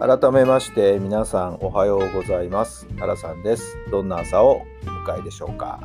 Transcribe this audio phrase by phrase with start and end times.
[0.00, 2.88] 改めまして皆さんおはようございます。
[2.98, 3.76] 原さんです。
[3.90, 5.78] どんな朝をお迎えでしょうか。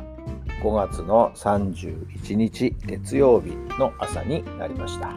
[0.62, 5.10] 5月の31日月曜日の朝になりました。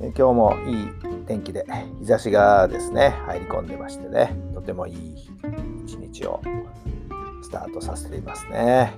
[0.00, 0.88] 今日もいい
[1.26, 1.66] 天気で
[2.00, 5.28] 日差しがですね入り込んでましてねとてもいい
[5.84, 6.40] 一日を
[7.42, 8.94] スタートさせていますね。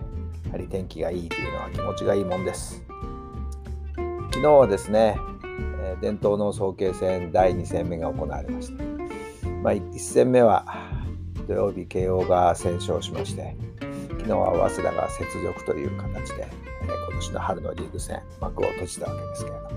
[0.47, 2.81] やはり天気がいいというのは気持ちがいいもんです。
[4.31, 5.17] 昨日はですね
[6.01, 8.85] 伝統の早慶戦第2戦目が行われました、
[9.63, 10.65] まあ、1戦目は
[11.47, 13.57] 土曜日慶応が先勝しまして
[14.09, 19.71] 昨日は早稲田が雪辱という形で、え今年の春のリーグ戦幕を閉じたわけですけれども。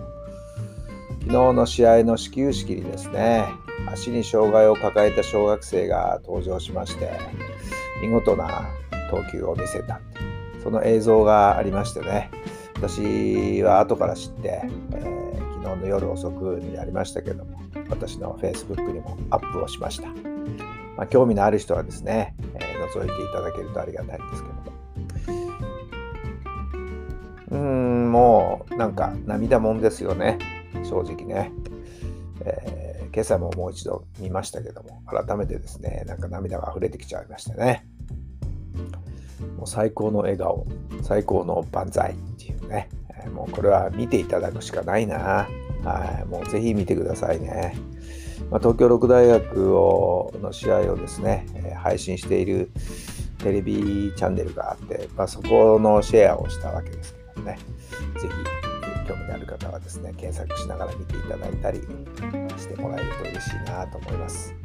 [1.22, 3.46] 昨日の試合の始球式にですね
[3.88, 7.12] 足に障害を抱えた小学生が登場しまして
[8.02, 8.68] 見事な
[9.10, 10.02] 投球を見せた。
[10.64, 12.30] その映像がありましてね
[12.76, 14.62] 私は後から知って、
[14.94, 15.13] え、
[15.64, 17.58] 昨日の夜遅くにやりましたけども
[17.90, 20.10] 私の Facebook にもアップをしました、
[20.98, 24.64] まあ、興味のある人はですね、えー、覗いていただけるとありがたいんですけども。
[27.52, 30.40] うんもうなんか涙もんですよね。
[30.84, 31.52] 正直ね、
[32.44, 37.86] えー、今朝ももう一度見ましたけども改めてですねなんか涙が溢れてきちゃいましたね。
[39.56, 40.66] もう最高の笑顔
[41.04, 42.90] 最高の万歳っていうね。
[43.30, 45.48] もうこれは見ていただくしかないな。
[45.84, 47.76] はい、もうぜひ見てくださいね。
[48.50, 52.72] まあ、東京六大学をの試合をですね、え配信している
[53.40, 57.58] テレビチャンネルがあって、まあ、そこのシェアをしたわけですけどね、
[58.22, 61.80] ぜひ興味のある方はですね、検索しながら見ていただいたり
[62.58, 64.56] してもらえると嬉しいなと思います。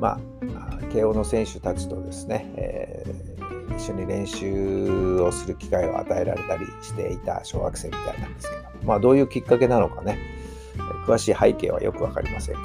[0.00, 0.20] ま
[0.54, 3.47] あ、慶応の選手たちとですね、えー、
[3.78, 10.18] 一緒に練習をする機会を与えられたりしていた小学生みたいなんですけど、まあ、どういうきっかけなのかね、
[11.06, 12.60] 詳しい背景はよく分かりませんが、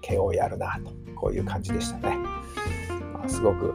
[0.00, 2.16] 慶応やるなと、こういう感じでしたね。
[3.12, 3.74] まあ、すごく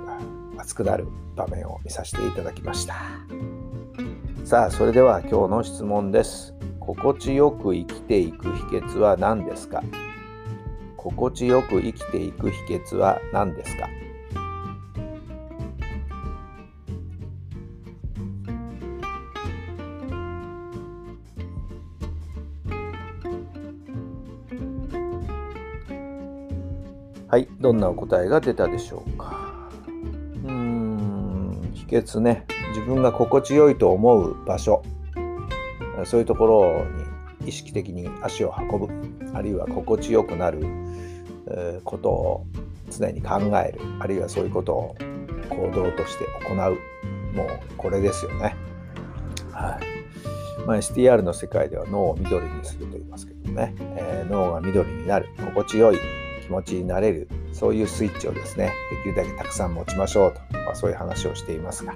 [0.58, 2.96] 熱くなる場面を見させていただきました。
[4.44, 6.54] さあ、それでは今日の質問です。
[6.80, 9.84] 心地よく生きていく秘訣は何ですか？
[10.98, 13.88] 心地よく生きていく秘訣は何ですか？
[27.32, 29.70] はい、どんなお答えが出たでしょうか？
[30.44, 34.84] うーん、秘訣ね、自分が心地よいと思う場所、
[36.04, 36.86] そういうところ
[37.42, 38.90] に意識的に足を運ぶ、
[39.34, 40.62] あるいは心地よくなる。
[41.86, 42.46] ことを
[42.90, 44.96] 常に考える、あるいはそういうことを
[45.50, 46.58] 行動として行う、
[47.36, 48.56] もうこれですよね。
[49.52, 50.66] はい。
[50.66, 55.98] まあ、STR の世界では脳を緑にすると言いますけどね、えー、脳が緑になる、心地よい。
[56.52, 61.96] 持ちになれるそういうスイッチをですねできるだけたくさん持ちましょうと、まあ、そういう話をしていますが、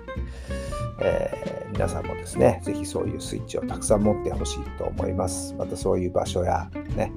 [1.02, 7.12] えー、皆さんもですね是非そういうスイッチをたくさん持ってほしいと思いますまたそういう場所やね、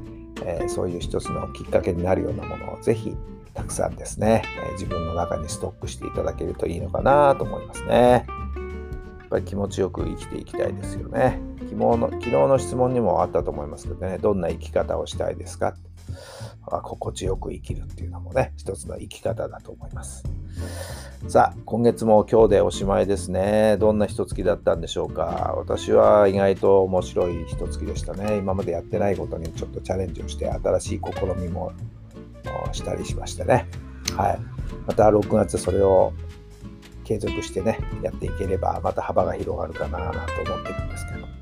[0.44, 3.16] えー、そういう一つのきっかけになるようなものを是非
[3.58, 8.24] たくさんですね、え自分の中にストックしていただけるといいのかなと思いますね。
[8.28, 11.40] やっぱり気持ちよく生きていきたいですよね。
[11.58, 15.74] 昨日の昨日の質問にもあったと思いますけどね、どんな生き方をしたいですか
[16.68, 20.24] 心地よく生きるっていうのもね、一つの生き方だと思います。
[21.26, 23.76] さあ、今月も今日でおしまいですね。
[23.78, 25.54] どんな一月だったんでしょうか。
[25.56, 28.36] 私は意外と面白い一月でしたね。
[28.36, 31.72] 今までやってないことにちょっとチャレンジをして、新しい試みも
[32.72, 33.66] したりしましてね。
[34.16, 34.38] はい。
[34.86, 36.12] また6月それを
[37.04, 41.37] 継続してね、やっていければ、また幅が広がるかななんて思ってるんですけど。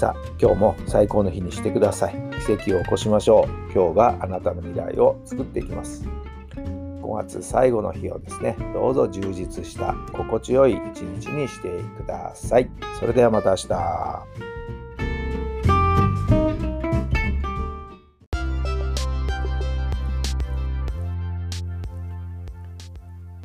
[0.00, 2.14] さあ、今日も最高の日にしてください。
[2.46, 3.72] 奇跡を起こしましょう。
[3.74, 6.08] 今日があなたの未来を作っていきます。
[6.56, 11.68] 5月最後の日をですね、どうぞ充実した心地よい一日にして
[12.02, 12.70] ください。
[12.98, 13.68] それではまた明日。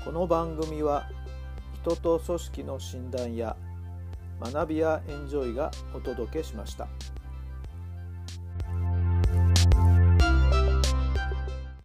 [0.06, 1.10] この番組は
[1.82, 3.58] 人と組織の診断や
[4.42, 6.88] 学びやエンジョイがお届けしました。